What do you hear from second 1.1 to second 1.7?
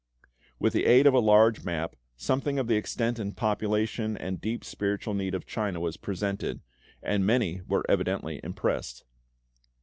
a large